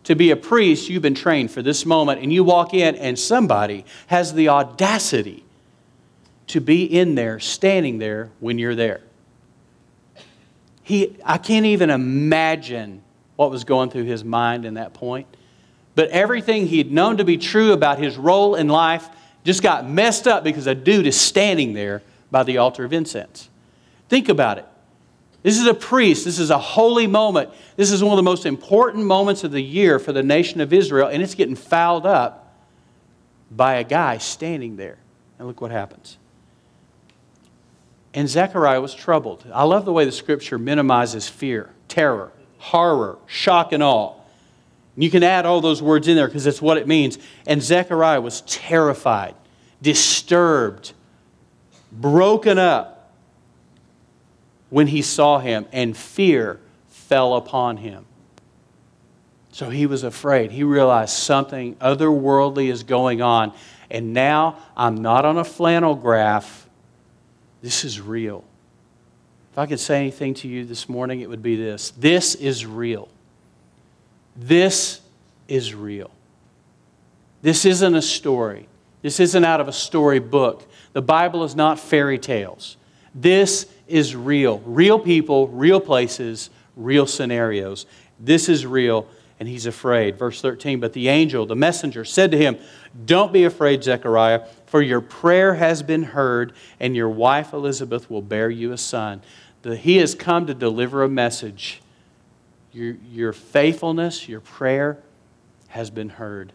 [0.05, 0.89] to be a priest.
[0.89, 2.23] You've been trained for this moment.
[2.23, 5.45] And you walk in, and somebody has the audacity
[6.49, 9.01] to be in there, standing there when you're there.
[10.83, 13.03] He, I can't even imagine
[13.37, 15.27] what was going through his mind in that point.
[15.95, 19.09] But everything he'd known to be true about his role in life
[19.45, 23.49] just got messed up because a dude is standing there by the altar of incense.
[24.09, 24.65] Think about it.
[25.43, 26.25] This is a priest.
[26.25, 27.51] This is a holy moment.
[27.77, 30.73] This is one of the most important moments of the year for the nation of
[30.73, 32.57] Israel, and it's getting fouled up
[33.51, 34.99] by a guy standing there.
[35.39, 36.19] And look what happens.
[38.15, 39.45] And Zechariah was troubled.
[39.53, 44.15] I love the way the scripture minimizes fear, terror, horror, shock, and awe.
[44.95, 47.19] And you can add all those words in there because that's what it means.
[47.47, 49.35] And Zechariah was terrified,
[49.83, 50.93] disturbed,
[51.93, 53.13] broken up
[54.71, 58.05] when he saw him, and fear fell upon him.
[59.53, 60.51] So he was afraid.
[60.51, 63.53] He realized something otherworldly is going on.
[63.91, 66.68] And now I'm not on a flannel graph
[67.63, 68.45] this is real.
[69.53, 72.65] If I could say anything to you this morning, it would be this this is
[72.65, 73.09] real.
[74.37, 75.01] This
[75.49, 76.11] is real.
[77.43, 78.69] This isn't a story.
[79.03, 80.69] This isn't out of a storybook.
[80.93, 82.77] The Bible is not fairy tales.
[83.15, 84.59] This is real.
[84.61, 87.87] Real people, real places, real scenarios.
[88.21, 89.07] This is real,
[89.41, 90.19] and he's afraid.
[90.19, 92.59] Verse 13 But the angel, the messenger, said to him,
[93.07, 98.23] Don't be afraid, Zechariah for your prayer has been heard, and your wife Elizabeth will
[98.23, 99.23] bear you a son.
[99.63, 101.81] The, he has come to deliver a message.
[102.73, 104.99] Your, your faithfulness, your prayer
[105.69, 106.53] has been heard.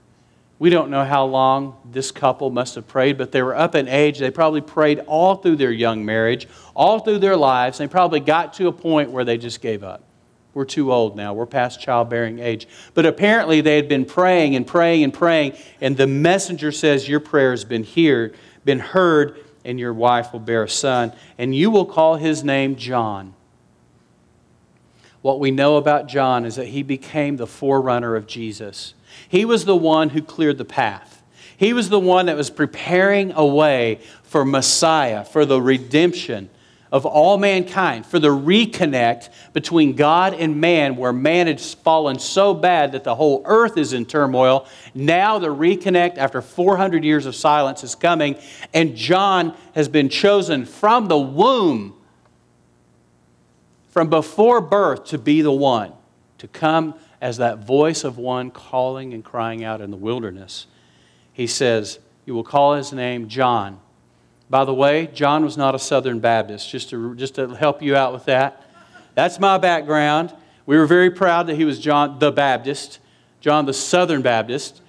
[0.60, 3.88] We don't know how long this couple must have prayed, but they were up in
[3.88, 4.20] age.
[4.20, 7.80] They probably prayed all through their young marriage, all through their lives.
[7.80, 10.04] They probably got to a point where they just gave up.
[10.54, 11.34] We're too old now.
[11.34, 12.68] We're past childbearing age.
[12.94, 17.20] But apparently they had been praying and praying and praying, and the messenger says, Your
[17.20, 21.72] prayer has been heard, been heard, and your wife will bear a son, and you
[21.72, 23.34] will call his name John.
[25.22, 28.94] What we know about John is that he became the forerunner of Jesus.
[29.28, 31.24] He was the one who cleared the path.
[31.56, 36.50] He was the one that was preparing a way for Messiah, for the redemption
[36.94, 42.54] of all mankind, for the reconnect between God and man, where man has fallen so
[42.54, 44.68] bad that the whole earth is in turmoil.
[44.94, 48.36] Now the reconnect after 400 years of silence is coming,
[48.76, 51.96] and John has been chosen from the womb,
[53.90, 55.94] from before birth, to be the one,
[56.38, 60.68] to come as that voice of one calling and crying out in the wilderness.
[61.32, 63.80] He says, You will call his name John
[64.54, 67.96] by the way, John was not a Southern Baptist, just to, just to help you
[67.96, 68.64] out with that.
[69.16, 70.32] That's my background.
[70.68, 73.00] We were very proud that he was John the Baptist,
[73.42, 74.80] John the Southern Baptist.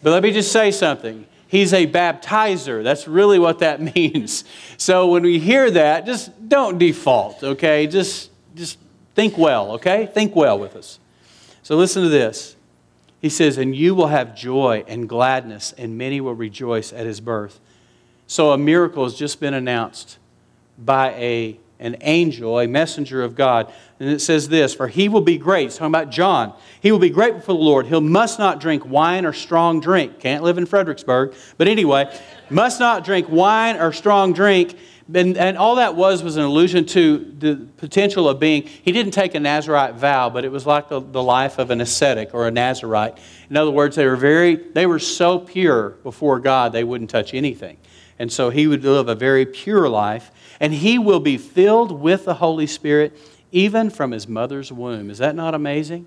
[0.00, 1.26] But let me just say something.
[1.48, 2.84] He's a baptizer.
[2.84, 4.44] That's really what that means.
[4.76, 7.88] So when we hear that, just don't default, okay?
[7.88, 8.78] Just, just
[9.16, 10.06] think well, okay?
[10.06, 11.00] Think well with us.
[11.64, 12.54] So listen to this.
[13.20, 17.20] He says, And you will have joy and gladness, and many will rejoice at his
[17.20, 17.58] birth.
[18.30, 20.18] So a miracle has just been announced
[20.78, 23.72] by a, an angel, a messenger of God.
[23.98, 25.66] And it says this For he will be great.
[25.66, 26.54] It's talking about John.
[26.80, 27.86] He will be great before the Lord.
[27.86, 30.20] He must not drink wine or strong drink.
[30.20, 31.34] Can't live in Fredericksburg.
[31.58, 32.16] But anyway,
[32.50, 34.78] must not drink wine or strong drink.
[35.12, 39.10] And, and, all that was was an allusion to the potential of being, he didn't
[39.10, 42.46] take a Nazarite vow, but it was like the, the life of an ascetic or
[42.46, 43.18] a Nazarite.
[43.48, 47.34] In other words, they were very, they were so pure before God, they wouldn't touch
[47.34, 47.76] anything.
[48.20, 50.30] And so he would live a very pure life.
[50.60, 53.16] And he will be filled with the Holy Spirit
[53.50, 55.08] even from his mother's womb.
[55.08, 56.06] Is that not amazing?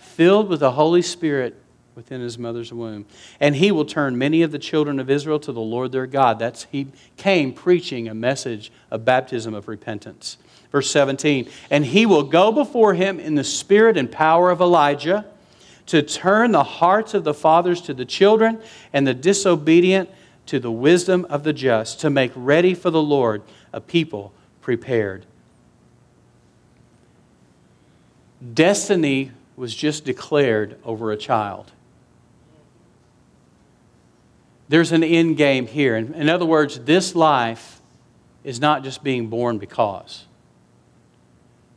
[0.00, 1.54] Filled with the Holy Spirit
[1.94, 3.04] within his mother's womb.
[3.38, 6.38] And he will turn many of the children of Israel to the Lord their God.
[6.38, 6.86] That's he
[7.18, 10.38] came preaching a message of baptism of repentance.
[10.70, 15.26] Verse 17, and he will go before him in the spirit and power of Elijah
[15.84, 18.58] to turn the hearts of the fathers to the children
[18.94, 20.08] and the disobedient
[20.46, 25.26] to the wisdom of the just, to make ready for the Lord a people prepared.
[28.54, 31.70] Destiny was just declared over a child.
[34.68, 35.96] There's an end game here.
[35.96, 37.80] In other words, this life
[38.42, 40.24] is not just being born because.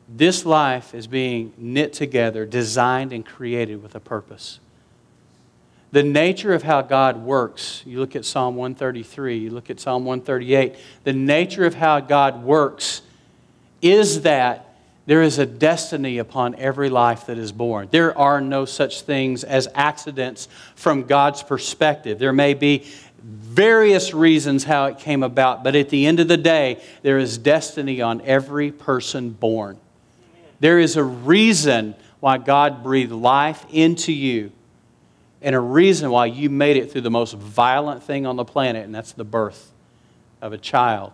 [0.08, 4.60] This life is being knit together, designed, and created with a purpose
[5.95, 7.81] the nature of how God works.
[7.86, 10.75] You look at Psalm 133, you look at Psalm 138.
[11.05, 13.01] The nature of how God works
[13.81, 17.88] is that there is a destiny upon every life that is born.
[17.91, 22.19] There are no such things as accidents from God's perspective.
[22.19, 22.84] There may be
[23.23, 27.38] various reasons how it came about, but at the end of the day, there is
[27.38, 29.77] destiny on every person born.
[30.60, 34.51] There is a reason why God breathed life into you
[35.45, 38.84] and a reason why you made it through the most violent thing on the planet,
[38.84, 39.71] and that's the birth
[40.41, 41.12] of a child.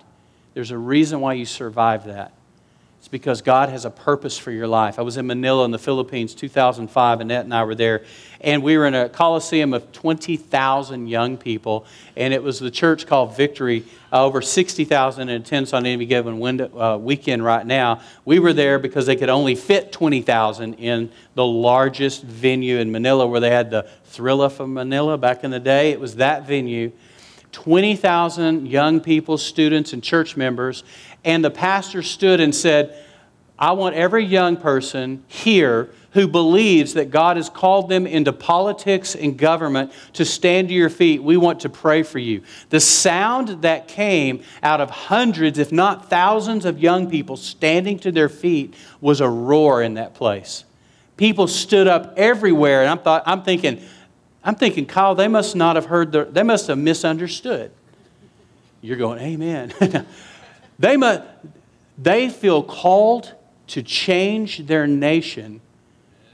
[0.54, 2.32] There's a reason why you survived that.
[3.02, 5.00] It's because God has a purpose for your life.
[5.00, 7.20] I was in Manila in the Philippines 2005.
[7.20, 8.06] Annette and I were there.
[8.42, 11.88] And we were in a coliseum of 20,000 young people.
[12.16, 13.86] And it was the church called Victory.
[14.14, 18.02] Uh, over 60,000 in attendance on any given window, uh, weekend right now.
[18.24, 23.26] We were there because they could only fit 20,000 in the largest venue in Manila
[23.26, 25.90] where they had the Thrilla from Manila back in the day.
[25.90, 26.92] It was that venue.
[27.52, 30.84] 20,000 young people, students, and church members.
[31.24, 32.98] And the pastor stood and said,
[33.60, 39.16] I want every young person here who believes that God has called them into politics
[39.16, 41.24] and government to stand to your feet.
[41.24, 42.42] We want to pray for you.
[42.70, 48.12] The sound that came out of hundreds, if not thousands, of young people standing to
[48.12, 50.66] their feet was a roar in that place.
[51.16, 53.82] People stood up everywhere, and I'm, thought, I'm thinking,
[54.44, 57.72] I'm thinking, Kyle, they must not have heard, the, they must have misunderstood.
[58.82, 59.72] You're going, Amen.
[60.82, 61.22] they, must,
[61.98, 63.34] they feel called
[63.68, 65.62] to change their nation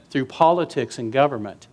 [0.10, 1.68] through politics and government.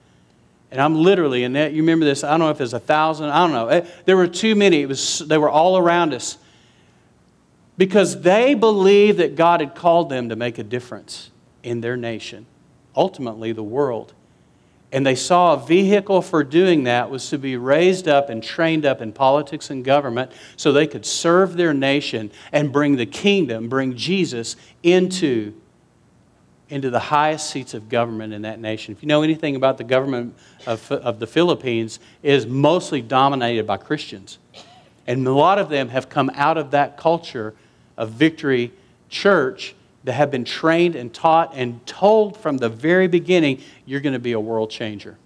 [0.70, 3.30] And I'm literally, and that, you remember this, I don't know if there's a thousand,
[3.30, 3.68] I don't know.
[3.68, 4.82] Eh, there were too many.
[4.82, 6.36] It was, they were all around us.
[7.78, 11.30] Because they believed that God had called them to make a difference
[11.62, 12.46] in their nation,
[12.96, 14.12] ultimately the world.
[14.94, 18.86] And they saw a vehicle for doing that was to be raised up and trained
[18.86, 23.68] up in politics and government so they could serve their nation and bring the kingdom,
[23.68, 25.52] bring Jesus into,
[26.68, 28.94] into the highest seats of government in that nation.
[28.94, 33.66] If you know anything about the government of, of the Philippines, it is mostly dominated
[33.66, 34.38] by Christians.
[35.08, 37.56] And a lot of them have come out of that culture
[37.96, 38.72] of Victory
[39.08, 39.74] Church
[40.04, 44.18] that have been trained and taught and told from the very beginning you're going to
[44.18, 45.16] be a world changer.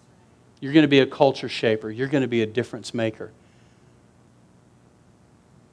[0.60, 1.90] You're going to be a culture shaper.
[1.90, 3.30] You're going to be a difference maker.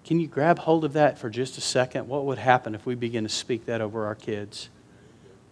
[0.03, 2.07] Can you grab hold of that for just a second?
[2.07, 4.69] What would happen if we begin to speak that over our kids?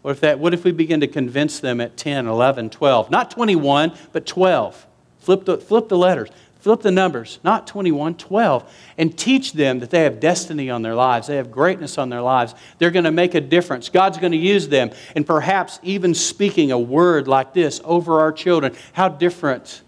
[0.03, 3.09] What if, that, what if we begin to convince them at 10, 11, 12?
[3.09, 4.85] Not 21, but 12.
[5.19, 6.29] Flip the, flip the letters,
[6.63, 8.73] flip the numbers, not 21, 12.
[8.97, 12.21] And teach them that they have destiny on their lives, they have greatness on their
[12.21, 12.55] lives.
[12.77, 13.89] They're going to make a difference.
[13.89, 14.91] God's going to use them.
[15.13, 18.73] And perhaps even speaking a word like this over our children.
[18.93, 19.81] How different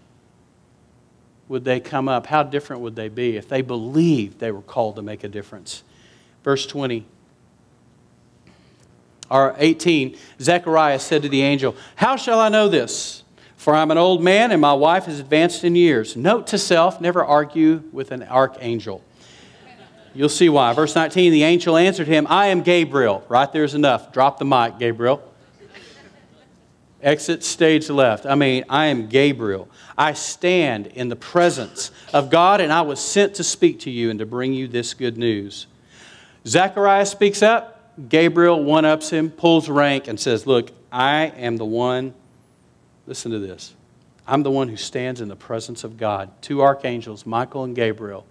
[1.48, 2.26] would they come up?
[2.26, 5.82] How different would they be if they believed they were called to make a difference?
[6.44, 7.06] Verse 20
[9.30, 13.22] or 18, Zechariah said to the angel, How shall I know this?
[13.56, 16.16] For I'm an old man and my wife is advanced in years.
[16.16, 19.02] Note to self, never argue with an archangel.
[20.14, 20.72] You'll see why.
[20.72, 23.24] Verse 19, the angel answered him, I am Gabriel.
[23.28, 24.12] Right there's enough.
[24.12, 25.22] Drop the mic, Gabriel.
[27.02, 28.24] Exit stage left.
[28.24, 29.68] I mean, I am Gabriel.
[29.98, 34.08] I stand in the presence of God, and I was sent to speak to you
[34.08, 35.66] and to bring you this good news.
[36.46, 37.74] Zechariah speaks up.
[38.08, 42.14] Gabriel one ups him, pulls rank, and says, Look, I am the one,
[43.06, 43.74] listen to this.
[44.26, 46.30] I'm the one who stands in the presence of God.
[46.42, 48.26] Two archangels, Michael and Gabriel.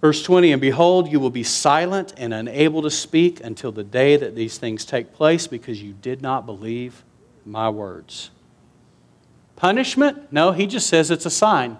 [0.00, 4.16] Verse 20, and behold, you will be silent and unable to speak until the day
[4.16, 7.04] that these things take place because you did not believe
[7.44, 8.30] my words.
[9.56, 10.32] Punishment?
[10.32, 11.78] No, he just says it's a sign.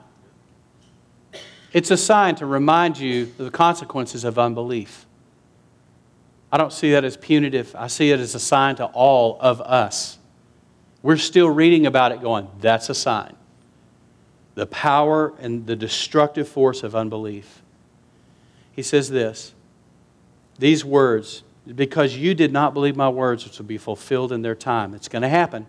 [1.72, 5.06] It's a sign to remind you of the consequences of unbelief.
[6.50, 7.76] I don't see that as punitive.
[7.78, 10.17] I see it as a sign to all of us.
[11.02, 13.36] We're still reading about it going, that's a sign.
[14.54, 17.62] The power and the destructive force of unbelief.
[18.72, 19.54] He says this
[20.58, 24.56] these words, because you did not believe my words, which will be fulfilled in their
[24.56, 24.94] time.
[24.94, 25.66] It's going to happen.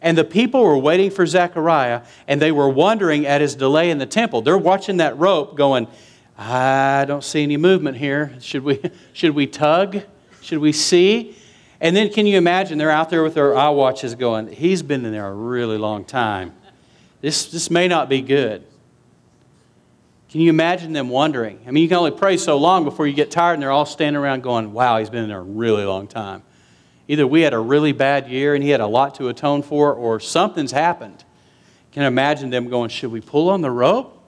[0.00, 3.98] And the people were waiting for Zechariah, and they were wondering at his delay in
[3.98, 4.42] the temple.
[4.42, 5.86] They're watching that rope going,
[6.36, 8.34] I don't see any movement here.
[8.40, 8.80] Should we,
[9.12, 10.00] should we tug?
[10.40, 11.36] Should we see?
[11.82, 15.04] And then can you imagine they're out there with their eye watches going, He's been
[15.04, 16.54] in there a really long time.
[17.20, 18.64] This, this may not be good.
[20.30, 21.60] Can you imagine them wondering?
[21.66, 23.84] I mean, you can only pray so long before you get tired and they're all
[23.84, 26.44] standing around going, Wow, he's been in there a really long time.
[27.08, 29.92] Either we had a really bad year and he had a lot to atone for,
[29.92, 31.24] or something's happened.
[31.90, 34.22] Can you imagine them going, Should we pull on the rope?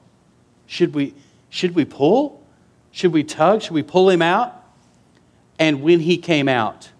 [0.66, 1.14] Should we,
[1.50, 2.44] should we pull?
[2.90, 3.62] Should we tug?
[3.62, 4.60] Should we pull him out?
[5.56, 6.90] And when he came out,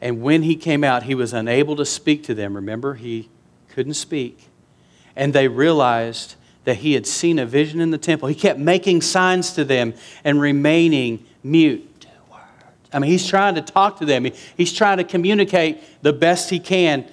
[0.00, 2.54] and when he came out, he was unable to speak to them.
[2.54, 3.28] Remember, he
[3.68, 4.48] couldn't speak.
[5.14, 8.28] And they realized that he had seen a vision in the temple.
[8.28, 9.94] He kept making signs to them
[10.24, 11.86] and remaining mute.
[12.92, 14.26] I mean, he's trying to talk to them,
[14.56, 17.08] he's trying to communicate the best he can.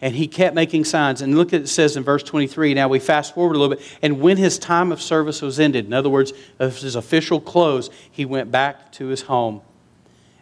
[0.00, 1.22] And he kept making signs.
[1.22, 2.72] And look at it says in verse 23.
[2.72, 3.98] Now we fast forward a little bit.
[4.00, 7.90] And when his time of service was ended, in other words, of his official close,
[8.08, 9.60] he went back to his home.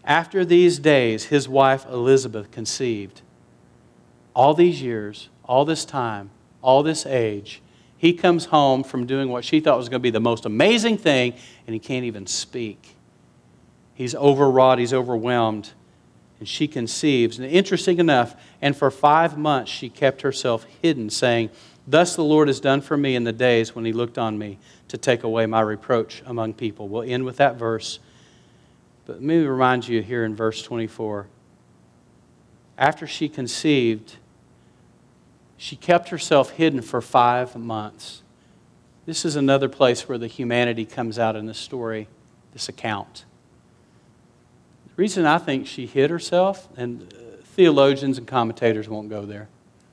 [0.06, 3.22] After these days, his wife Elizabeth conceived.
[4.34, 6.30] All these years, all this time,
[6.62, 7.60] all this age,
[7.98, 10.98] he comes home from doing what she thought was going to be the most amazing
[10.98, 11.34] thing,
[11.66, 12.94] and he can't even speak.
[13.94, 15.72] He's overwrought, he's overwhelmed,
[16.38, 17.38] and she conceives.
[17.38, 21.50] And interesting enough, and for five months she kept herself hidden, saying,
[21.86, 24.58] Thus the Lord has done for me in the days when he looked on me
[24.88, 26.88] to take away my reproach among people.
[26.88, 27.98] We'll end with that verse.
[29.06, 31.28] But let me remind you here in verse 24.
[32.76, 34.16] After she conceived,
[35.56, 38.22] she kept herself hidden for five months.
[39.06, 42.08] This is another place where the humanity comes out in this story,
[42.52, 43.24] this account.
[44.88, 49.48] The reason I think she hid herself, and uh, theologians and commentators won't go there,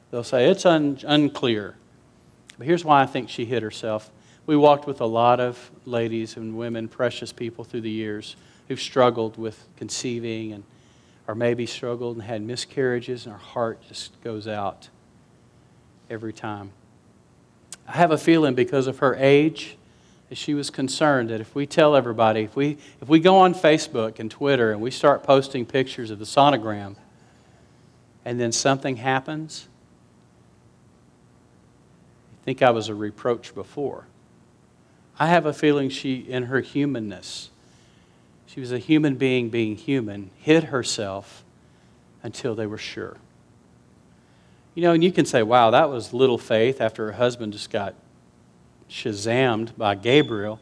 [0.09, 1.75] they'll say it's un- unclear.
[2.57, 4.09] But here's why I think she hid herself.
[4.47, 8.35] We walked with a lot of ladies and women, precious people through the years,
[8.67, 10.63] who've struggled with conceiving and
[11.27, 14.89] or maybe struggled and had miscarriages, and our heart just goes out
[16.09, 16.71] every time.
[17.87, 19.77] I have a feeling because of her age
[20.29, 23.53] that she was concerned that if we tell everybody, if we, if we go on
[23.53, 26.95] Facebook and Twitter and we start posting pictures of the sonogram
[28.25, 29.67] and then something happens,
[32.41, 34.07] I think I was a reproach before.
[35.17, 37.51] I have a feeling she, in her humanness,
[38.53, 41.43] she was a human being being human, hid herself
[42.21, 43.17] until they were sure.
[44.75, 47.71] You know, and you can say, wow, that was little faith after her husband just
[47.71, 47.95] got
[48.89, 50.59] shazammed by Gabriel.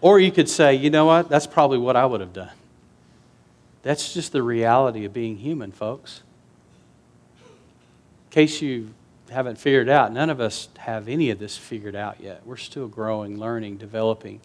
[0.00, 2.50] Or you could say, you know what, that's probably what I would have done.
[3.82, 6.22] That's just the reality of being human, folks.
[8.26, 8.94] In case you
[9.30, 10.12] haven't figured out.
[10.12, 12.42] None of us have any of this figured out yet.
[12.44, 14.40] We're still growing, learning, developing.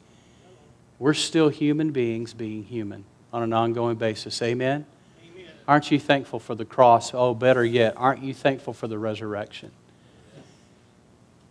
[0.99, 4.41] We're still human beings being human on an ongoing basis.
[4.41, 4.85] Amen?
[5.23, 5.45] Amen?
[5.67, 7.13] Aren't you thankful for the cross?
[7.13, 9.71] Oh, better yet, aren't you thankful for the resurrection?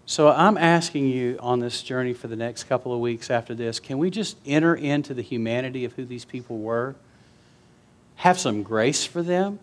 [0.08, 3.80] So I'm asking you on this journey for the next couple of weeks after this,
[3.80, 6.94] can we just enter into the humanity of who these people were?
[8.16, 9.58] Have some grace for them?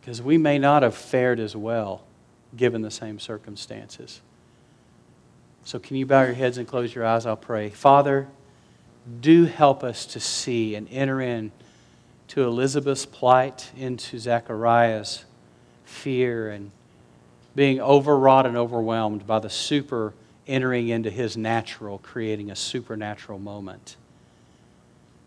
[0.00, 2.04] Because we may not have fared as well
[2.56, 4.20] given the same circumstances.
[5.66, 7.26] So, can you bow your heads and close your eyes?
[7.26, 7.70] I'll pray.
[7.70, 8.28] Father,
[9.20, 11.50] do help us to see and enter in
[12.28, 15.24] to Elizabeth's plight, into Zechariah's
[15.84, 16.70] fear and
[17.56, 20.14] being overwrought and overwhelmed by the super
[20.46, 23.96] entering into his natural, creating a supernatural moment.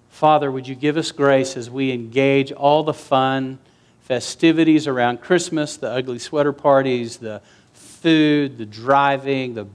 [0.10, 3.60] Father, would you give us grace as we engage all the fun,
[4.04, 7.42] festivities around Christmas, the ugly sweater parties, the
[7.74, 9.68] food, the driving, the,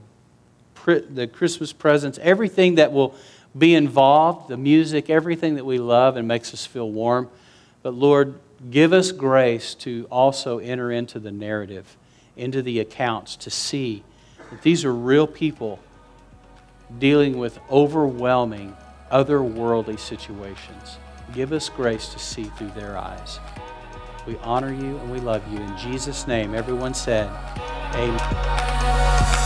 [0.85, 3.15] the Christmas presents, everything that will
[3.57, 7.29] be involved, the music, everything that we love and makes us feel warm.
[7.83, 8.35] But Lord,
[8.69, 11.97] give us grace to also enter into the narrative,
[12.35, 14.03] into the accounts, to see
[14.51, 15.79] that these are real people
[16.99, 18.75] dealing with overwhelming,
[19.11, 20.97] otherworldly situations.
[21.33, 23.39] Give us grace to see through their eyes.
[24.27, 25.59] We honor you and we love you.
[25.59, 27.29] In Jesus' name, everyone said,
[27.93, 29.44] Amen.